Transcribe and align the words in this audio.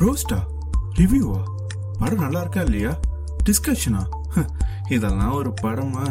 ரோஸ்டா 0.00 0.38
ரிவ்யூவா 0.94 1.40
படம் 1.98 2.18
நல்லா 2.18 2.40
இருக்கா 2.40 2.60
இல்லையா? 2.60 2.92
டிஸ்கஷனா 3.44 4.02
இதெல்லாம் 4.88 5.32
ஒரு 5.32 5.54
படமா? 5.62 6.04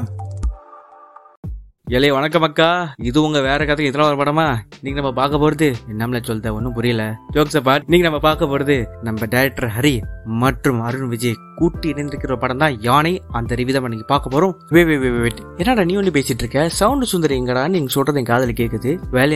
இலைய 1.96 2.12
வணக்கம் 2.16 2.46
அக்கா. 2.46 2.68
இது 3.10 3.18
உங்க 3.26 3.40
வேற 3.46 3.66
கதை 3.68 3.86
இதெல்லாம் 3.88 4.10
ஒரு 4.12 4.18
படமா 4.20 4.44
நீங்க 4.84 4.96
நம்ம 5.00 5.12
பார்க்க 5.20 5.40
போறது 5.44 5.68
நம்மள 6.00 6.20
சொல்ல 6.28 6.52
ஒன்றும் 6.56 6.76
புரியல. 6.76 7.04
ஜோக்ஸ் 7.36 7.58
அப்பார்ட் 7.60 7.88
நீங்க 7.92 8.06
நம்ம 8.08 8.20
பார்க்க 8.26 8.50
போறது 8.52 8.76
நம்ம 9.08 9.28
டைரக்டர் 9.34 9.68
ஹரி 9.78 9.94
மற்றும் 10.44 10.80
அருண் 10.88 11.10
விஜய் 11.14 11.36
கூட்டி 11.60 11.88
இணைந்திருக்கிற 11.94 12.36
படம் 12.44 12.62
தான் 12.64 12.76
யானை. 12.88 13.14
அந்த 13.40 13.56
ரிவிதம் 13.62 13.90
நீங்க 13.94 14.06
பார்க்க 14.14 14.34
போறோம். 14.36 14.54
வே 14.76 14.84
வே 14.90 14.98
வே 15.04 15.32
என்னடா 15.62 15.86
நீ 15.90 15.96
ஒன்று 16.02 16.16
பேசிட்டு 16.18 16.46
இருக்க? 16.46 16.68
சவுண்ட் 16.80 17.10
சுந்தரி 17.14 17.38
எங்கடா? 17.42 17.64
நீங்க 17.76 17.92
சொல்றது 17.98 18.22
என் 18.24 18.32
காதல 18.32 18.54
கேக்குது. 18.62 18.94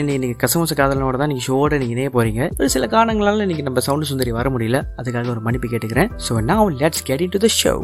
நீ 0.07 0.17
நீங்க 0.23 0.37
கசமச 0.45 0.77
காதலனோட 0.81 1.17
தான் 1.23 1.33
நீங்க 1.33 1.45
ஷோட 1.49 1.79
நீங்க 1.83 1.95
இணைய 1.97 2.11
போறீங்க. 2.17 2.43
ஒரு 2.59 2.69
சில 2.75 2.87
காரணங்களால 2.95 3.47
நீங்க 3.51 3.65
நம்ம 3.69 3.85
சவுண்ட் 3.89 4.11
சுந்தரி 4.11 4.33
வர 4.39 4.49
முடியல. 4.55 4.81
அதுக்காக 5.01 5.35
ஒரு 5.35 5.45
மன்னிப்பு 5.47 5.71
கேட்டுக்கிறேன். 5.73 6.11
ஸோ 6.27 6.43
நான் 6.51 6.77
let's 6.83 7.05
get 7.09 7.25
into 7.37 7.41
the 7.47 7.51
show 7.61 7.75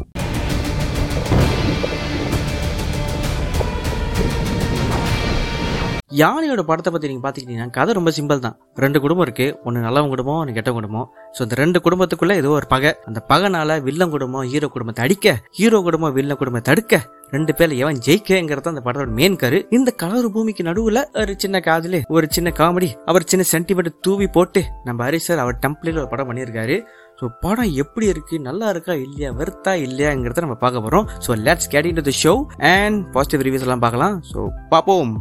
யானையோட 6.21 6.61
படத்தை 6.69 6.89
பற்றி 6.93 7.09
நீங்கள் 7.09 7.23
பார்த்துக்கிட்டீங்கன்னா 7.23 7.75
கதை 7.77 7.91
ரொம்ப 7.97 8.11
சிம்பிள் 8.17 8.43
தான். 8.45 8.55
ரெண்டு 8.83 8.97
குடும்பம் 9.03 9.25
இருக்கு. 9.25 9.47
ஒன்று 9.67 9.85
நல்லவங்க 9.85 10.13
குடும்பம் 10.13 10.39
ஒன்று 10.41 10.55
கெட்ட 10.57 10.71
குடும்பம். 10.77 11.07
ஸோ 11.35 11.39
இந்த 11.45 11.55
ரெண்டு 11.61 11.79
குடும்பத்துக்குள்ளே 11.85 12.35
ஏதோ 12.41 12.51
ஒரு 12.59 12.67
பகை. 12.73 12.91
அந்த 13.09 13.19
பகைனால 13.31 13.77
வில்லன் 13.87 14.13
குடும்பம் 14.15 14.45
ஹீரோ 14.51 14.67
குடும்பத்தை 14.75 15.01
அடிக்க 15.05 15.35
ஹீரோ 15.57 15.79
குடும்பம் 15.87 16.15
வில்லன் 16.17 16.39
குடும்பத்தை 16.41 16.67
தடுக்க 16.69 17.01
ரெண்டு 17.35 17.51
பேர்ல 17.57 17.75
எவன் 17.81 17.99
ஜெயிக்கங்கிறது 18.05 18.71
அந்த 18.71 18.81
படத்தோட 18.85 19.11
மெயின் 19.19 19.37
கரு. 19.41 19.57
இந்த 19.77 19.89
கலர் 20.03 20.27
பூமிக்கு 20.35 20.63
நடுவுல 20.69 21.01
ஒரு 21.21 21.33
சின்ன 21.43 21.57
காதலு 21.67 21.99
ஒரு 22.15 22.27
சின்ன 22.35 22.49
காமெடி 22.59 22.89
அவர் 23.11 23.29
சின்ன 23.33 23.45
சென்டிமெண்ட் 23.53 23.99
தூவி 24.07 24.27
போட்டு 24.37 24.63
நம்ம 24.87 25.05
ஹரி 25.07 25.19
சார் 25.27 25.43
அவர் 25.43 25.61
டெம்ப்ளேட்ல 25.65 26.01
ஒரு 26.03 26.11
படம் 26.13 26.29
பண்ணியிருக்காரு. 26.29 26.77
ஸோ 27.19 27.27
படம் 27.45 27.71
எப்படி 27.83 28.05
இருக்கு? 28.13 28.35
நல்லா 28.47 28.67
இருக்கா? 28.73 28.93
இல்லையா? 29.05 29.29
வெறுத்தா 29.39 29.73
இல்லையாங்கிறத 29.85 30.45
நம்ம 30.45 30.57
பார்க்க 30.63 30.85
போறோம். 30.85 31.07
So 31.25 31.37
let's 31.47 31.71
get 31.73 31.89
into 31.99 32.05
the 32.09 32.15
show 32.23 32.33
and 32.73 32.99
positive 33.17 33.45
reviews 33.47 33.67
எல்லாம் 33.67 33.85
பார்க்கலாம். 33.85 34.17
ஸோ 34.31 34.47
பார்ப்போம். 34.73 35.11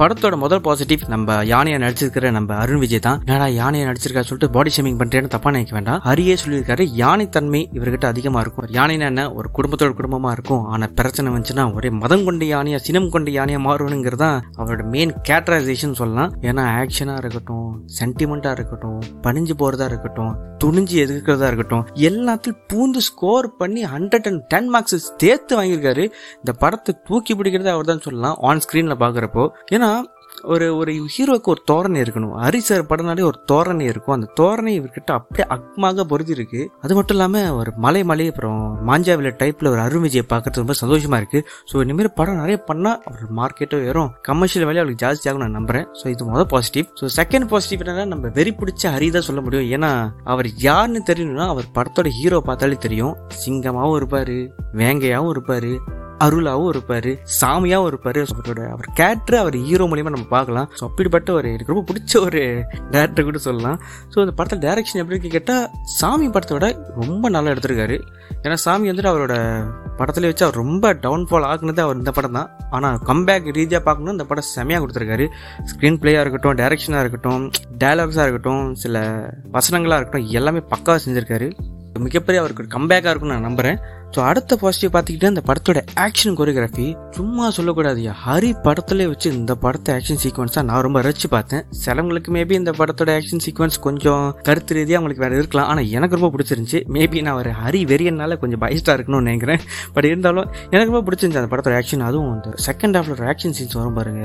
படத்தோட 0.00 0.34
முதல் 0.42 0.62
பாசிட்டிவ் 0.66 1.02
நம்ம 1.12 1.36
யானையை 1.50 1.78
நடிச்சிருக்கிற 1.84 2.30
நம்ம 2.36 2.50
அருண் 2.62 2.80
விஜய் 2.82 3.02
தான். 3.06 3.20
என்னடா 3.26 3.46
யானையை 3.60 3.84
நடிச்சிருக்கா 3.88 4.22
சொல்லிட்டு 4.28 4.48
பாடி 4.56 4.70
ஷேமிங் 4.74 4.98
பண்றேன்னு 5.00 5.32
தப்பா 5.34 5.50
நினைக்க 5.54 5.74
வேண்டாம். 5.76 6.02
அரியே 6.10 6.34
சொல்லியிருக்காரு 6.42 6.84
யானை 7.00 7.26
தன்மை 7.36 7.60
இவர்கிட்ட 7.76 8.06
அதிகமா 8.12 8.40
இருக்கும். 8.44 8.68
யானைனா 8.78 9.06
என்ன? 9.12 9.22
ஒரு 9.38 9.48
குடும்பத்தோட 9.56 9.94
குடும்பமா 10.00 10.32
இருக்கும். 10.36 10.62
ஆனா 10.72 10.88
பிரச்சனை 10.98 11.32
வந்துச்சுன்னா 11.34 11.64
ஒரே 11.78 11.90
மதம் 12.02 12.24
கொண்ட 12.28 12.46
யானையா 12.54 12.80
சினம் 12.88 13.10
கொண்ட 13.14 13.30
யானையா 13.38 13.60
மாறுவனுங்கிறது 13.68 14.22
தான் 14.24 14.38
அவரோட 14.60 14.84
மெயின் 14.94 15.14
கேட்டரைசேஷன் 15.30 15.98
சொல்லலாம். 16.02 16.32
ஏன்னா 16.50 16.64
ஆக்ஷனா 16.82 17.16
இருக்கட்டும் 17.22 17.68
சென்டிமெண்டா 17.98 18.52
இருக்கட்டும் 18.58 19.00
பணிஞ்சு 19.26 19.56
போறதா 19.62 19.88
இருக்கட்டும் 19.92 20.32
துணிஞ்சு 20.62 20.94
எதிர்க்கிறதா 21.02 21.48
இருக்கட்டும் 21.50 21.84
எல்லாத்தையும் 22.08 22.60
பூந்து 22.70 23.00
ஸ்கோர் 23.08 23.46
பண்ணி 23.60 23.82
ஹண்ட்ரட் 23.92 24.26
அண்ட் 24.30 24.40
டென் 24.52 24.70
மார்க்ஸ் 24.74 24.96
சேர்த்து 25.22 25.52
வாங்கியிருக்காரு. 25.58 26.04
இந்த 26.40 26.52
படத்தை 26.62 26.92
தூக்கி 27.08 27.32
பிடிக்கிறது 27.38 27.70
அவர் 27.74 27.90
தான் 27.90 28.02
சொல்லலாம் 28.06 28.38
ஆன் 28.48 28.62
ஸ்கிரீன்ல 28.64 28.94
பாக்குறப்போ. 29.04 29.44
ஏன்னா 29.74 29.87
ஒரு 30.50 30.66
ஒரு 30.80 30.92
ஹீரோக்கு 31.12 31.48
ஒரு 31.52 31.62
தோரணை 31.70 31.98
இருக்கணும். 32.02 32.34
ஹரி 32.42 32.58
சார் 32.66 32.82
படம்னாலே 32.90 33.22
ஒரு 33.28 33.38
தோரணை 33.50 33.84
இருக்கும். 33.92 34.14
அந்த 34.16 34.28
தோரணை 34.40 34.72
இவர்கிட்ட 34.78 35.10
அப்படியே 35.18 35.44
அக்மாக 35.54 36.04
பொருதி 36.10 36.32
இருக்கு 36.36 36.60
அது 36.84 36.92
மட்டும் 36.98 37.16
இல்லாமல் 37.16 37.48
ஒரு 37.60 37.70
மலை 37.84 38.02
மலை 38.10 38.26
அப்புறம் 38.32 38.60
மாஞ்சாவில 38.88 39.32
டைப்ல 39.40 39.72
ஒரு 39.74 39.80
அருண்விஜயை 39.86 40.24
பார்க்கறது 40.32 40.62
ரொம்ப 40.62 40.76
சந்தோஷமா 40.82 41.18
இருக்கு. 41.22 41.40
ஸோ 41.70 41.82
இனிமேல் 41.84 42.10
படம் 42.20 42.40
நிறைய 42.42 42.58
பண்ணா 42.70 42.92
அவர் 43.10 43.34
மார்க்கெட்டும் 43.40 43.84
ஏறும். 43.88 44.12
கமர்ஷியல் 44.30 44.66
வேலையை 44.68 44.82
அவருக்கு 44.84 45.02
ஜாஸ்தி 45.04 45.28
ஆகும் 45.30 45.44
நான் 45.44 45.58
நம்புறேன். 45.60 45.88
ஸோ 46.00 46.06
இது 46.14 46.30
முதல் 46.32 46.50
பாசிட்டிவ் 46.54 46.86
ஸோ 47.00 47.10
செகண்ட் 47.18 47.48
பாசிட்டிவ் 47.52 47.84
என்னன்னா 47.86 48.06
நம்ம 48.14 48.32
வெறி 48.38 48.54
பிடிச்ச 48.62 48.94
ஹரி 48.96 49.10
தான் 49.18 49.28
சொல்ல 49.30 49.42
முடியும். 49.48 49.68
ஏன்னா 49.76 49.92
அவர் 50.34 50.50
யாருன்னு 50.68 51.02
தெரியணும்னா 51.12 51.48
அவர் 51.54 51.74
படத்தோட 51.78 52.10
ஹீரோ 52.20 52.40
பார்த்தாலே 52.50 52.78
தெரியும். 52.88 53.16
சிங்கமாகவும் 53.44 53.98
இருப்பாரு 54.02 54.38
வேங்கையாகவும் 54.82 55.34
இருப்பாரு. 55.36 55.74
அருளாகவும் 56.24 56.70
இருப்பார் 56.72 57.10
சாமியாகவும் 57.40 57.88
இருப்பார். 57.90 58.20
அவரோட 58.34 58.62
அவர் 58.74 58.88
கேரக்டர் 59.00 59.38
அவர் 59.42 59.56
ஹீரோ 59.66 59.84
மூலியமா 59.90 60.12
நம்ம 60.14 60.28
பார்க்கலாம். 60.36 60.68
ஸோ 60.78 60.82
அப்படிப்பட்ட 60.88 61.32
ஒரு 61.38 61.48
எனக்கு 61.54 61.72
ரொம்ப 61.72 61.84
பிடிச்ச 61.90 62.14
ஒரு 62.26 62.40
டேரக்டர் 62.94 63.28
கூட 63.28 63.40
சொல்லலாம். 63.48 63.78
ஸோ 64.12 64.18
இந்த 64.24 64.34
படத்தில் 64.38 64.62
டேரக்ஷன் 64.66 65.00
எப்படி 65.02 65.16
இருக்கு 65.16 65.34
கேட்டால் 65.36 65.66
சாமி 66.00 66.28
படத்தோட 66.36 66.66
ரொம்ப 67.02 67.28
நல்லா 67.36 67.52
எடுத்திருக்காரு. 67.54 67.98
ஏன்னா 68.44 68.56
சாமி 68.64 68.90
வந்துட்டு 68.90 69.12
அவரோட 69.12 69.36
படத்தில் 70.00 70.28
வச்சு 70.30 70.44
அவர் 70.46 70.60
ரொம்ப 70.64 70.92
டவுன்ஃபால் 71.04 71.46
ஆகுனது 71.52 71.82
அவர் 71.86 72.00
இந்த 72.00 72.12
படம் 72.18 72.36
தான். 72.38 72.50
ஆனால் 72.76 72.98
கம்பேக் 73.08 73.48
ரீதியாக 73.56 73.82
பார்க்கணும் 73.86 74.14
இந்த 74.16 74.26
படம் 74.30 74.50
செமையாக 74.56 74.80
கொடுத்துருக்காரு. 74.82 75.26
ஸ்க்ரீன் 75.70 75.98
பிளேயாக 76.02 76.24
இருக்கட்டும் 76.24 76.58
டேரக்ஷனாக 76.60 77.02
இருக்கட்டும் 77.04 77.44
டைலாக்ஸாக 77.82 78.26
இருக்கட்டும் 78.26 78.64
சில 78.84 79.02
வசனங்களாக 79.56 79.98
இருக்கட்டும் 80.00 80.28
எல்லாமே 80.40 80.62
பக்காவாக 80.74 81.00
செஞ்சுருக்காரு. 81.06 81.48
மிகப்பெரிய 82.06 82.40
அவருக்கு 82.40 82.62
ஒரு 82.64 82.72
கம்பேக்காக 82.74 83.12
இருக்கும்னு 83.12 83.36
நான் 83.36 83.48
நம்புறேன். 83.48 83.78
ஸோ 84.14 84.20
அடுத்த 84.28 84.56
பாசிட்டிவ் 84.62 84.92
பார்த்துக்கிட்டா 84.94 85.30
அந்த 85.32 85.42
படத்தோட 85.48 85.80
ஆக்ஷன் 86.04 86.36
கொரியோகிராஃபி 86.38 86.86
சும்மா 87.16 87.46
சொல்லக்கூடாதுயா 87.56 88.12
ஹரி 88.24 88.50
படத்துல 88.66 89.06
வச்சு 89.10 89.28
இந்த 89.40 89.54
படத்தை 89.64 89.94
ஆக்ஷன் 89.96 90.20
சீக்வன்ஸாக 90.24 90.64
நான் 90.70 90.84
ரொம்ப 90.86 91.02
ரசிச்சு 91.06 91.28
பார்த்தேன். 91.36 91.64
சிலவங்களுக்கு 91.84 92.32
மேபி 92.36 92.56
இந்த 92.60 92.74
படத்தோட 92.80 93.10
ஆக்ஷன் 93.18 93.44
சீக்வன்ஸ் 93.46 93.78
கொஞ்சம் 93.86 94.24
கருத்து 94.48 94.74
ரீதியாக 94.78 94.98
அவங்களுக்கு 95.00 95.24
வேறு 95.26 95.40
இருக்கலாம். 95.42 95.68
ஆனால் 95.72 95.90
எனக்கு 95.98 96.18
ரொம்ப 96.18 96.30
பிடிச்சிருந்துச்சு. 96.34 96.80
மேபி 96.96 97.22
நான் 97.28 97.40
ஒரு 97.42 97.52
ஹரி 97.62 97.82
வெறியனால 97.94 98.38
கொஞ்சம் 98.44 98.62
பயஸ்டாக 98.66 98.96
இருக்கணும்னு 98.98 99.28
நினைக்கிறேன். 99.30 99.64
பட் 99.96 100.08
இருந்தாலும் 100.12 100.48
எனக்கு 100.74 100.92
ரொம்ப 100.92 101.04
பிடிச்சிருந்துச்சு 101.08 101.42
அந்த 101.44 101.52
படத்தோட 101.54 101.76
ஆக்ஷன் 101.82 102.06
அதுவும் 102.10 102.30
வந்து 102.34 102.52
செகண்ட் 102.68 102.98
ஹாஃப்ல 102.98 103.16
ஒரு 103.18 103.26
ஆக்ஷன் 103.32 103.56
சீன்ஸ் 103.58 103.78
வரும் 103.80 103.98
பாருங்க. 104.00 104.24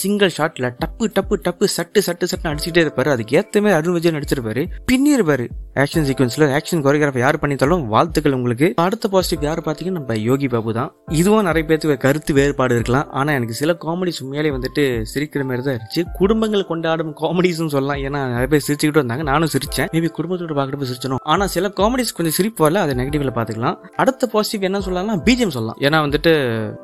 சிங்கிள் 0.00 0.32
ஷாட்ல 0.36 0.66
டப்பு 0.82 1.04
டப்பு 1.16 1.36
டப்பு 1.46 1.66
சட்டு 1.76 2.00
சட்டு 2.06 2.26
சட்டு 2.32 2.48
அடிச்சுட்டே 2.50 2.82
இருப்பாரு. 2.84 3.08
அதுக்கு 3.14 3.36
ஏத்த 3.40 3.62
மாதிரி 3.62 3.76
அருண் 3.78 3.96
விஜய் 3.96 4.14
நடிச்சிருப்பாரு. 4.16 4.62
பின்னிருப்பாரு 4.90 5.46
ஆக்ஷன் 5.82 6.06
சீக்வன்ஸ்ல 6.08 6.46
ஆக்ஷன் 6.58 6.82
கொரியோகிராஃபி 6.84 7.18
யார் 7.18 7.38
பண்ணித்தாலும் 7.38 7.82
வாழ்த்துக்கள் 7.86 8.36
உங்களுக்கு. 8.38 8.72
அடுத்த 8.84 9.08
பாசிட்டிவ் 9.08 9.48
யார் 9.48 9.60
பாத்தீங்கன்னா 9.60 9.98
நம்ம 9.98 10.16
யோகி 10.16 10.48
பாபு 10.48 10.72
தான். 10.78 10.90
இதுவும் 11.20 11.46
நிறைய 11.48 11.64
பேருக்கு 11.68 11.96
கருத்து 11.96 12.34
வேறுபாடு 12.34 12.74
இருக்கலாம். 12.74 13.06
ஆனா 13.10 13.32
எனக்கு 13.32 13.54
சில 13.54 13.76
காமெடிஸ் 13.84 14.20
உண்மையிலே 14.22 14.54
வந்துட்டு 14.56 14.84
சிரிக்கிற 15.12 15.44
மாதிரி 15.44 15.64
தான் 15.66 15.76
இருந்துச்சு. 15.76 16.04
குடும்பங்கள் 16.18 16.66
கொண்டாடும் 16.66 17.12
காமெடிஸ்னு 17.22 17.74
சொல்லலாம். 17.76 18.02
ஏன்னா 18.06 18.22
நிறைய 18.34 18.46
பேர் 18.46 18.64
சிரிச்சுக்கிட்டு 18.68 19.02
வந்தாங்க. 19.02 19.22
நானும் 19.22 19.52
சிரிச்சேன். 19.52 19.90
மேபி 19.94 20.10
குடும்பத்தோட 20.18 20.56
பாக்கிறப்ப 20.60 20.88
சிரிச்சனும் 20.92 21.22
ஆனா 21.34 21.46
சில 21.46 21.72
காமெடிஸ் 21.80 22.14
கொஞ்சம் 22.18 22.36
சிரிப்பு 22.38 22.68
வரல. 22.68 22.82
அதை 22.84 22.94
நெகட்டிவ்ல 23.00 23.34
பாத்துக்கலாம் 23.38 23.78
அடுத்த 23.96 24.26
பாசிட்டிவ் 24.26 24.68
என்ன 24.70 24.80
சொல்லலாம் 24.80 25.24
பிஜிஎம் 25.24 25.56
சொல்லலாம். 25.58 25.78
ஏன்னா 25.80 26.00
வந்துட்டு 26.06 26.34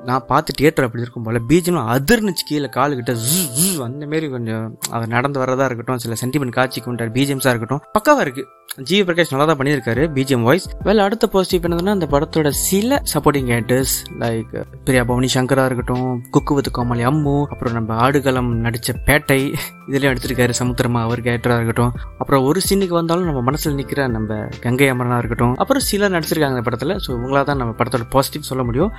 நான் 0.05 0.27
பார்த்து 0.27 0.53
தியேட்டர் 0.53 0.85
அப்படி 0.85 1.05
இருக்கும் 1.07 1.29
போல 1.29 1.41
பிஜிஎம் 1.49 1.83
அதிர்ந்துச்சு 1.97 2.47
கீழே 2.49 2.69
கால் 2.79 2.93
கிட்ட 2.99 3.13
ஜூ, 3.27 3.39
ஜூ, 3.59 3.69
அந்த 3.87 4.05
மாதிரி 4.13 4.27
கொஞ்சம் 4.35 4.67
அவர் 4.97 5.15
நடந்து 5.17 5.41
வர்றதா 5.43 5.67
இருக்கட்டும் 5.69 6.03
சில 6.05 6.17
சென்டிமெண்ட் 6.23 6.57
காட்சி 6.59 6.81
கொண்டார் 6.81 7.15
பிஜிஎம்ஸாக 7.17 7.53
இருக்கட்டும். 7.55 7.83
பக்காவாக 7.97 8.27
இருக்கு. 8.27 8.45
ஜி 8.89 8.97
பிரகாஷ் 9.09 9.33
நல்லா 9.33 9.45
தான் 9.49 9.59
பண்ணியிருக்காரு 9.59 10.03
பிஜிஎம் 10.15 10.45
வாய்ஸ் 10.47 10.65
வேலை 10.87 11.01
அடுத்த 11.07 11.27
பாசிட்டிவ் 11.35 11.67
என்னதுன்னா 11.67 11.93
அந்த 11.97 12.07
படத்தோட 12.15 12.49
சில 12.69 13.01
சப்போர்ட்டிங் 13.13 13.49
கேரக்டர்ஸ் 13.51 13.95
லைக் 14.23 14.55
பிரியா 14.87 15.03
பவனி 15.11 15.29
சங்கரா 15.35 15.65
இருக்கட்டும் 15.69 16.09
குக்கு 16.37 16.55
வித் 16.57 16.71
கோமாளி 16.79 17.05
அம்மு 17.11 17.37
அப்புறம் 17.53 17.77
நம்ம 17.79 17.95
ஆடுகளம் 18.07 18.51
நடித்த 18.65 18.97
பேட்டை 19.09 19.41
இதுலேயும் 19.89 20.13
எடுத்திருக்காரு 20.13 20.55
சமுத்திரமா 20.61 21.03
அவர் 21.07 21.25
கேரக்டராக 21.27 21.61
இருக்கட்டும். 21.61 21.95
அப்புறம் 22.23 22.45
ஒரு 22.51 22.61
சீனுக்கு 22.69 22.97
வந்தாலும் 23.01 23.29
நம்ம 23.31 23.43
மனசில் 23.51 23.79
நிற்கிற 23.81 24.09
நம்ம 24.17 24.41
கங்கை 24.67 24.89
அமரனாக 24.95 25.23
இருக்கட்டும். 25.23 25.55
அப்புறம் 25.65 25.87
சிலர் 25.91 26.17
நடிச்சிருக்காங்க 26.17 26.57
இந்த 26.59 26.67
படத்தில். 26.71 26.97
ஸோ 27.07 27.11
உங்களா 27.19 27.43
தான் 27.51 27.63
நம்ம 27.65 27.75
படத்தோட 27.81 28.07
பாசிட்டிவ் 28.17 28.51
சொல்ல 28.53 28.65
முடியும். 28.71 28.93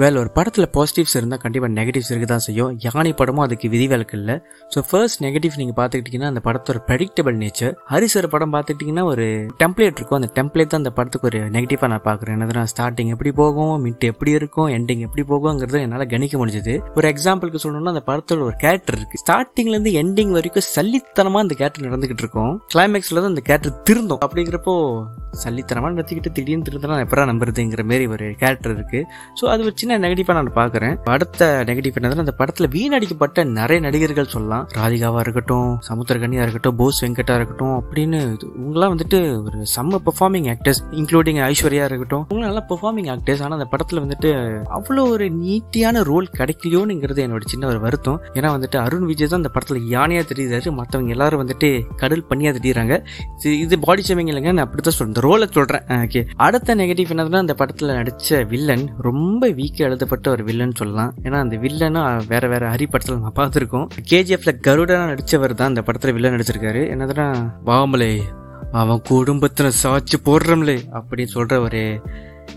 வேல் 0.00 0.16
ஒரு 0.20 0.30
படத்தில் 0.36 0.66
பாசிட்டிவ்ஸ் 0.76 1.12
இருந்தால் 1.18 1.40
கண்டிப்பாக 1.42 1.70
நெகட்டிவ்ஸ் 1.76 2.08
இருக்க 2.12 2.26
தான் 2.30 2.44
செய்யும். 2.46 2.70
யானை 2.84 3.10
படமும் 3.18 3.42
அதுக்கு 3.44 3.66
விதிவிலக்கு 3.74 4.16
இல்லை. 4.18 4.34
ஸோ 4.72 4.78
ஃபர்ஸ்ட் 4.88 5.20
நெகட்டிவ் 5.24 5.58
நீங்கள் 5.60 5.76
பார்த்துக்கிட்டிங்கன்னா 5.80 6.30
அந்த 6.32 6.40
படத்தோட 6.46 6.78
ப்ரெடிக்டபிள் 6.88 7.36
நேச்சர் 7.42 7.74
ஹரிசர் 7.90 8.28
படம் 8.32 8.52
பார்த்துக்கிட்டிங்கன்னா 8.54 9.04
ஒரு 9.10 9.26
டெம்ப்ளேட் 9.60 9.98
இருக்கும். 9.98 10.18
அந்த 10.20 10.30
டெம்ப்ளேட் 10.38 10.72
தான் 10.72 10.82
அந்த 10.82 10.92
படத்துக்கு 10.96 11.28
ஒரு 11.30 11.40
நெகட்டிவாக 11.56 11.90
நான் 11.92 12.04
பார்க்குறேன். 12.08 12.42
நான் 12.60 12.70
ஸ்டார்டிங் 12.72 13.12
எப்படி 13.14 13.32
போகும்? 13.42 13.74
மிட் 13.84 14.06
எப்படி 14.10 14.32
இருக்கும்? 14.38 14.68
எண்டிங் 14.78 15.04
எப்படி 15.08 15.24
போகுங்கிறது 15.32 15.80
என்னால் 15.84 16.06
கணிக்க 16.14 16.40
முடிஞ்சது. 16.42 16.74
ஒரு 16.96 17.08
எக்ஸாம்பிளுக்கு 17.12 17.62
சொல்லணும்னா 17.66 17.94
அந்த 17.94 18.04
படத்தோட 18.10 18.44
ஒரு 18.48 18.56
கேரக்டர் 18.64 18.98
இருக்குது 19.00 19.22
ஸ்டார்டிங்லேருந்து 19.24 19.92
எண்டிங் 20.02 20.34
வரைக்கும் 20.38 20.66
சல்லித்தனமாக 20.74 21.44
அந்த 21.46 21.56
கேரக்டர் 21.62 21.86
நடந்துகிட்டு 21.88 22.26
இருக்கும். 22.26 22.52
கிளைமேக்ஸில் 22.74 23.22
தான் 23.22 23.32
அந்த 23.34 23.44
கேரக்டர் 23.50 23.76
திருந்தோம். 23.90 24.22
அப்படிங்கிறப்போ 24.28 24.76
சல்லித்தனமாக 25.44 25.92
நடத்திக்கிட்டு 25.94 26.34
திடீர்னு 26.34 26.66
திருந்தனா 26.70 26.98
எப்படா 27.06 27.22
நம்புறதுங்கிற 27.32 27.84
மாதிரி 27.92 28.04
ஒரு 28.16 28.26
கேரக்டர் 28.42 28.76
இருக்குது 28.76 29.06
ஸோ 29.38 29.46
அதை 29.54 29.62
வச்சு 29.68 29.82
சின்ன 29.84 30.08
நெகட்டிவா 30.08 30.32
நான் 30.32 30.52
பாக்குறேன். 30.52 30.98
படத்தை 31.04 31.48
நெகட்டிவ் 31.48 31.92
என்னதுன்னா 32.00 32.18
அந்த 32.18 32.34
படத்துல 32.38 32.62
வீணடிக்கப்பட்ட 32.62 33.44
நிறைய 33.44 33.82
நடிகர்கள் 33.82 34.26
சொல்லலாம். 34.26 34.68
ராதிகாவா 34.78 35.18
இருக்கட்டும் 35.18 35.80
சமுத்திரகனியா 35.88 36.40
இருக்கட்டும் 36.40 36.76
போஸ் 36.76 37.04
வெங்கட்டா 37.04 37.34
இருக்கட்டும் 37.34 37.84
அப்படின்னு 37.90 38.36
இது- 38.36 38.46
வந்துட்டு 38.74 39.42
ஒரு 39.44 39.66
செம்ம 39.76 39.96
பெர்ஃபார்மிங் 40.04 40.46
ஆக்டர்ஸ் 40.46 40.82
இன்க்ளூடிங் 40.90 41.52
ஐஸ்வர்யா 41.52 41.84
இருக்கட்டும். 41.84 42.26
இவங்க 42.28 42.46
நல்லா 42.46 42.64
பெர்ஃபார்மிங் 42.68 43.18
ஆக்டர்ஸ் 43.18 43.42
ஆனா 43.42 43.56
அந்த 43.56 43.68
படத்துல 43.70 43.94
வந்துட்டு 43.94 44.62
அவ்வளோ 44.74 45.08
ஒரு 45.08 45.24
நீட்டியான 45.24 46.02
ரோல் 46.02 46.28
கிடைக்கலையோங்கிறது 46.38 47.26
என்னோட 47.26 47.40
சின்ன 47.44 47.66
ஒரு 47.66 47.80
வருத்தம். 47.80 48.20
ஏன்னா 48.34 48.64
வந்துட்டு 48.64 48.76
அருண் 48.76 49.04
விஜய் 49.04 49.26
தான் 49.26 49.42
அந்த 49.42 49.50
படத்துல 49.54 49.78
யானையா 49.78 50.22
தெரியுறாரு. 50.34 50.80
மற்றவங்க 50.80 51.08
எல்லாரும் 51.08 51.46
வந்துட்டு 51.46 51.94
கடல் 51.96 52.24
பண்ணியா 52.28 52.56
தெரியுறாங்க. 52.62 53.06
இது- 53.44 53.52
இது 53.52 53.78
பாடி 53.78 54.02
ஷேமிங் 54.08 54.26
இல்லைங்க. 54.26 54.52
நான் 54.52 54.64
அப்படித்தான் 54.64 54.94
சொல்றேன் 54.94 55.06
இந்த 55.06 55.20
ரோலை 55.20 55.50
சொல்றேன். 55.50 55.82
ஓகே 55.82 56.26
அடுத்த 56.36 56.76
நெகட்டிவ் 56.76 57.12
என்னதுன்னா 57.12 57.36
அந்த 57.36 57.54
படத்துல 57.58 57.82
நடிச்ச 57.82 58.46
வில்லன் 58.46 58.92
ரொம்ப 58.98 59.48
வீக் 59.48 59.73
வீக்கா 59.74 59.86
எழுதப்பட்ட 59.86 60.30
ஒரு 60.30 60.44
வில்லன் 60.44 60.74
சொல்லலாம். 60.74 61.14
ஏன்னா 61.22 61.38
அந்த 61.38 61.56
வில்லனா 61.56 62.26
வேற 62.28 62.48
வேற 62.48 62.70
ஹரி 62.70 62.86
படத்துல 62.90 63.14
நம்ம 63.14 63.32
பார்த்துருக்கோம். 63.36 63.86
கேஜிஎஃப்ல 64.10 64.52
கருடனா 64.66 65.02
நடிச்சவர் 65.10 65.54
தான் 65.54 65.68
அந்த 65.68 65.82
படத்துல 65.86 66.12
வில்லன் 66.12 66.34
நடிச்சிருக்காரு. 66.34 66.82
என்னதுன்னா 66.94 67.26
வாமலே 67.64 68.20
அவன் 68.72 69.02
குடும்பத்துல 69.08 69.66
சாட்சி 69.66 70.18
போடுறோம்லே 70.24 70.76
அப்படின்னு 70.92 71.26
சொல்ற 71.34 71.58
ஒரு 71.60 71.82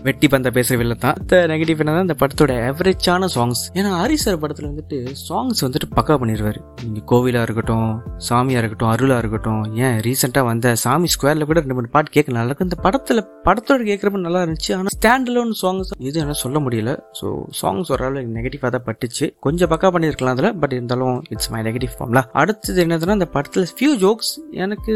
வெட்டி 0.06 0.26
பந்த 0.32 0.48
பேசுற 0.56 0.94
தான். 1.04 1.16
இந்த 1.22 1.36
நெகட்டிவ் 1.52 1.80
என்ன 1.82 2.00
இந்த 2.06 2.16
படத்தோட 2.22 2.52
ஆவரேஜான 2.68 3.28
சாங்ஸ் 3.36 3.62
ஏன்னா 3.78 3.92
ஹரி 4.02 4.16
சார் 4.24 4.38
படத்துல 4.42 4.68
வந்துட்டு 4.70 4.98
சாங்ஸ் 5.28 5.62
வந்துட்டு 5.66 5.88
பக்கா 5.98 6.14
பண்ணிடுவாரு 6.22 6.60
நீங்க 6.82 7.00
கோவிலா 7.12 7.42
இருக்கட்டும் 7.46 7.90
சாமியா 8.28 8.60
இருக்கட்டும் 8.62 8.90
அருளா 8.92 9.16
இருக்கட்டும் 9.22 9.62
ஏன் 9.86 9.96
ரீசெண்டா 10.06 10.42
வந்த 10.50 10.74
சாமி 10.84 11.08
ஸ்கொயர்ல 11.14 11.46
கூட 11.50 11.60
ரெண்டு 11.60 11.76
மூணு 11.78 11.88
பாட்டு 11.94 12.14
கேட்க 12.16 12.36
நல்லா 12.38 12.50
இருக்கு. 12.50 12.68
இந்த 12.68 12.78
படத்துல 12.86 13.24
படத்தோட 13.48 13.80
கேட்கறப்ப 13.90 14.22
நல்லா 14.26 14.42
இருந்துச்சு. 14.44 14.72
ஆனா 14.78 14.94
ஸ்டாண்ட் 14.96 15.30
லோன் 15.36 15.52
சாங்ஸ் 15.62 15.92
இது 16.08 16.20
என்ன 16.24 16.36
சொல்ல 16.44 16.58
முடியல. 16.66 16.94
ஸோ 17.20 17.26
சாங்ஸ் 17.60 17.92
ஒரு 17.96 18.04
அளவு 18.08 18.34
நெகட்டிவா 18.38 18.70
தான் 18.76 18.86
பட்டுச்சு. 18.88 19.28
கொஞ்சம் 19.46 19.72
பக்கா 19.74 19.90
பண்ணியிருக்கலாம் 19.96 20.36
அதுல 20.36 20.52
பட் 20.62 20.76
இருந்தாலும் 20.78 21.18
இட்ஸ் 21.34 21.50
மை 21.54 21.62
நெகட்டிவ் 21.68 21.94
ஃபார்ம்ல 21.96 22.22
அடுத்தது 22.42 22.84
என்னதுன்னா 22.86 23.18
இந்த 23.20 23.30
படத்துல 23.36 23.66
ஃபியூ 23.76 23.92
ஜோக்ஸ் 24.04 24.32
எனக்கு 24.64 24.94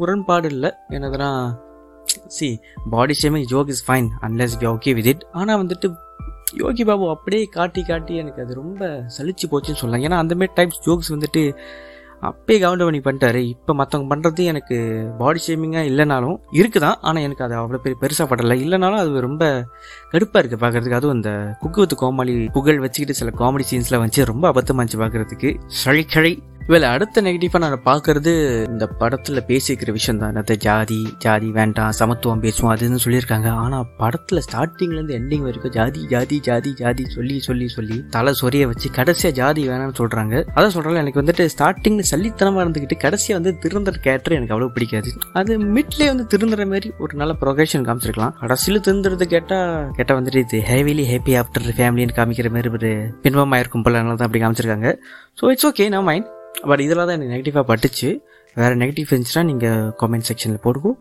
முரண்பாடு 0.00 0.48
இல்லை. 0.54 0.72
என்னதுன்னா 0.98 1.30
see 2.26 2.48
body 2.90 3.14
shaming 3.22 3.48
joke 3.54 3.72
is 3.74 3.84
fine 3.88 4.08
unless 4.28 4.56
we 4.62 4.68
okay 4.74 4.94
with 4.94 5.10
it 5.12 5.24
ஆனால் 5.32 5.60
வந்துட்டு 5.62 5.88
யோகி 6.54 6.84
பாபு 6.84 7.04
அப்படியே 7.08 7.44
காட்டி 7.56 7.82
காட்டி 7.82 8.14
எனக்கு 8.14 8.42
அது 8.42 8.54
ரொம்ப 8.54 8.88
சலிச்சு 9.16 9.46
போச்சுன்னு 9.50 9.80
சொல்லலாம் 9.80 10.04
ஏன்னா 10.06 10.18
அந்த 10.18 10.34
மாதிரி 10.34 10.54
டைப்ஸ் 10.58 10.82
ஜோக்ஸ் 10.86 11.12
வந்துட்டு 11.14 11.42
அப்பயே 12.22 12.58
கவுண்ட் 12.60 12.84
பண்ணி 12.84 13.00
பண்ணிட்டாரு. 13.00 13.40
இப்போ 13.54 13.72
மற்றவங்க 13.74 14.08
பண்ணுறது 14.12 14.42
எனக்கு 14.44 14.76
பாடி 15.18 15.40
ஷேமிங்காக 15.46 15.88
இல்லைனாலும் 15.90 16.36
இருக்குதான். 16.52 16.96
ஆனால் 17.00 17.22
எனக்கு 17.22 17.44
அது 17.44 17.54
அவ்வளோ 17.54 17.80
பெரிய 17.84 17.98
பெருசாக 18.02 18.28
படலை. 18.30 18.56
இல்லைனாலும் 18.64 19.00
அது 19.02 19.20
ரொம்ப 19.20 19.44
கடுப்பாக 20.12 20.40
இருக்குது 20.42 20.62
பார்க்குறதுக்கு 20.62 20.98
அதுவும் 20.98 21.16
இந்த 21.16 21.32
குக்கு 21.62 21.80
வித்து 21.80 21.96
கோமாளி 22.02 22.34
புகழ் 22.56 22.82
வச்சுக்கிட்டு 22.84 23.20
சில 23.20 23.32
காமெடி 23.40 23.66
சீன்ஸ்லாம் 23.72 24.04
வச்சு 24.06 24.24
ரொம்ப 24.32 24.46
அபத்தமாக 24.52 24.80
இருந்துச்சு 24.80 25.02
பார்க்குறதுக்கு 25.04 25.50
சழி 25.82 26.04
வேலை 26.72 26.86
அடுத்த 26.94 27.22
நெகட்டிவாக 27.24 27.60
நான் 27.62 27.74
பார்க்கறது 27.88 28.32
இந்த 28.68 28.84
படத்தில் 29.00 29.40
பேசிக்கிற 29.48 29.90
விஷயம் 29.96 30.20
தான் 30.20 30.30
என்னது 30.32 30.54
ஜாதி 30.66 30.98
ஜாதி 31.24 31.48
வேண்டாம் 31.56 31.96
சமத்துவம் 31.98 32.42
பேசுவோம் 32.44 32.70
அதுன்னு 32.74 33.00
சொல்லியிருக்காங்க. 33.04 33.48
ஆனால் 33.62 33.88
படத்தில் 33.98 34.40
ஸ்டார்டிங்லேருந்து 34.46 35.14
எண்டிங் 35.18 35.44
வரைக்கும் 35.46 35.74
ஜாதி 35.76 36.02
ஜாதி 36.12 36.36
ஜாதி 36.46 36.70
ஜாதி 36.80 37.04
சொல்லி 37.16 37.36
சொல்லி 37.46 37.66
சொல்லி 37.74 37.96
தலை 38.14 38.32
சொரிய 38.40 38.68
வச்சு 38.70 38.90
கடைசியாக 38.98 39.34
ஜாதி 39.40 39.64
வேணாம்னு 39.70 39.96
சொல்கிறாங்க 40.00 40.34
அதான் 40.54 40.74
சொல்கிறாங்க 40.76 41.00
எனக்கு 41.02 41.20
வந்துட்டு 41.22 41.46
ஸ்டார்டிங்கில் 41.54 42.08
சல்லித்தனமாக 42.12 42.64
இருந்துக்கிட்டு 42.64 42.98
கடைசியாக 43.04 43.38
வந்து 43.38 43.52
திருந்துற 43.64 44.00
கேரக்டர் 44.06 44.36
எனக்கு 44.38 44.54
அவ்வளோ 44.56 44.70
பிடிக்காது. 44.76 45.12
அது 45.40 45.58
மிட்லேயே 45.76 46.08
வந்து 46.12 46.26
திருந்துற 46.34 46.66
மாதிரி 46.72 46.90
ஒரு 47.06 47.14
நல்ல 47.22 47.34
ப்ரொகேஷன் 47.42 47.86
காமிச்சிருக்கலாம். 47.88 48.34
கடைசியில் 48.44 48.84
திருந்துறது 48.86 49.28
கேட்டால் 49.34 49.90
கேட்டால் 49.98 50.18
வந்துட்டு 50.20 50.44
இது 50.46 50.60
ஹேவிலி 50.70 51.04
ஹேப்பி 51.12 51.34
ஆஃப்டர் 51.42 51.68
ஃபேமிலின்னு 51.80 52.16
காமிக்கிற 52.20 52.52
மாதிரி 52.56 52.72
ஒரு 52.78 52.92
பின்பமாக 53.26 53.60
இருக்கும் 53.64 53.86
போல 53.88 54.02
தான் 54.08 54.26
அப்படி 54.28 54.42
காமிச்சிருக்காங்க. 54.46 54.90
ஸோ 55.40 55.52
இட்ஸ் 55.54 55.68
ஓகே 55.72 55.88
நான் 55.96 56.08
மைண்ட் 56.10 56.30
பட் 56.70 56.82
இதெல்லாம் 56.84 57.08
தான் 57.08 57.16
எனக்கு 57.18 57.34
நெகட்டிவாக 57.34 57.64
பட்டுச்சு. 57.70 58.08
வேறு 58.56 58.74
நெகட்டிவ் 58.82 59.10
இருந்துச்சுன்னா 59.10 59.44
நீங்கள் 59.50 59.88
காமெண்ட் 60.00 60.28
செக்ஷனில் 60.30 60.64
போடுவோம் 60.66 60.96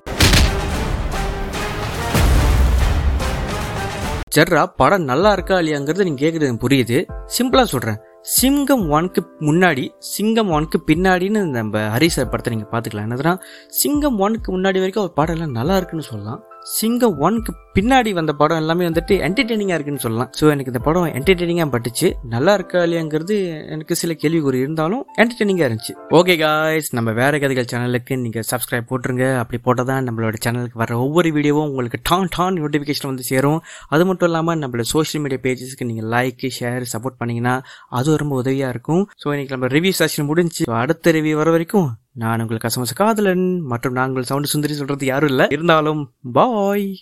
ஜர்ரா 4.36 4.62
படம் 4.82 5.04
நல்லா 5.10 5.32
இருக்கா 5.38 5.56
இல்லையாங்கிறது 5.62 6.06
நீங்கள் 6.08 6.24
கேட்குறது 6.24 6.48
எனக்கு 6.50 6.66
புரியுது. 6.66 6.98
சிம்பிளாக 7.36 7.68
சொல்கிறேன் 7.74 8.00
சிங்கம் 8.38 8.86
ஒன்க்கு 8.98 9.22
முன்னாடி 9.48 9.84
சிங்கம் 10.14 10.52
ஒன்க்கு 10.58 10.78
பின்னாடின்னு 10.90 11.42
நம்ம 11.58 11.84
ஹரிசர் 11.96 12.32
படத்தை 12.32 12.52
நீங்கள் 12.56 12.72
பார்த்துக்கலாம். 12.72 13.08
என்னதுன்னா 13.08 13.34
சிங்கம் 13.82 14.18
ஒன்க்கு 14.26 14.50
முன்னாடி 14.56 14.82
வரைக்கும் 14.84 15.04
அவர் 15.04 15.18
படம் 15.20 15.36
எல்லாம் 15.38 15.58
நல்லா 15.60 15.78
இருக்குன்னு 15.80 16.10
சொல்லலாம். 16.12 16.42
சிங்கம் 16.78 17.16
ஒன்க்கு 17.26 17.52
பின்னாடி 17.76 18.12
வந்த 18.18 18.32
படம் 18.40 18.60
எல்லாமே 18.62 18.84
வந்துட்டு 18.88 19.14
என்டர்டெய்னிங்காக 19.28 19.78
இருக்குன்னு 19.78 20.04
சொல்லலாம். 20.04 20.30
ஸோ 20.40 20.44
எனக்கு 20.54 20.72
இந்த 20.74 20.82
படம் 20.88 21.08
என்டர்டெய்னிங்காக 21.20 21.70
பட்டுச்சு. 21.74 22.08
நல்லா 22.34 22.52
இருக்கா 22.58 22.80
இல்லையாங்கிறது 22.88 23.36
எனக்கு 23.76 23.94
சில 24.02 24.14
கேள்விக்குறி 24.22 24.60
இருந்தாலும் 24.66 25.04
என்டர்டெய்னிங்காக 25.22 25.68
இருந்துச்சு. 25.70 25.94
ஓகே 26.20 26.36
காய்ஸ் 26.44 26.90
நம்ம 26.98 27.12
வேற 27.22 27.40
கதைகள் 27.44 27.70
சேனலுக்கு 27.72 28.18
நீங்கள் 28.26 28.46
சப்ஸ்கிரைப் 28.52 28.88
போட்டுருங்க. 28.92 29.26
அப்படி 29.42 29.60
போட்டால் 29.66 29.90
தான் 29.92 30.08
நம்மளோட 30.10 30.40
சேனலுக்கு 30.46 30.82
வர 30.84 30.98
ஒவ்வொரு 31.06 31.32
வீடியோவும் 31.38 31.68
உங்களுக்கு 31.72 32.00
டான் 32.12 32.32
டான் 32.38 32.60
நோட்டிஃபிகேஷன் 32.64 33.12
வந்து 33.12 33.26
சேரும். 33.32 33.60
அது 33.96 34.06
மட்டும் 34.12 34.30
இல்லாமல் 34.32 34.62
நம்மளோட 34.64 34.86
சோஷியல் 34.94 35.24
மீடியா 35.26 35.42
பேஜஸ்க்கு 35.48 35.90
நீங்கள் 35.90 36.10
லைக் 36.16 36.48
ஷேர் 36.60 36.86
சப்போர்ட் 36.94 37.20
பண்ணிங்கன்னா 37.24 37.56
அது 38.00 38.18
ரொம்ப 38.24 38.36
உதவியாக 38.44 38.74
இருக்கும். 38.76 39.04
ஸோ 39.24 39.28
இன்னைக்கு 39.36 39.56
நம்ம 39.58 39.72
ரிவ்யூ 39.78 39.94
செஷன் 40.02 40.30
முடிஞ்சு 40.32 40.72
அடுத்த 40.84 41.12
ரிவ்யூ 41.20 41.36
வர 41.42 41.52
வரைக்கும் 41.58 41.90
நான் 42.14 42.40
உங்கள் 42.40 42.58
கசமச 42.58 42.94
காதலன் 42.94 43.60
மற்றும் 43.60 43.94
நான் 43.94 44.08
உங்கள் 44.08 44.24
சவுண்ட் 44.24 44.48
சுந்தரி 44.48 44.74
சொல்றது 44.74 45.06
யாரும் 45.06 45.30
இல்லை. 45.30 45.46
இருந்தாலும் 45.50 46.14
பாய் 46.32 47.00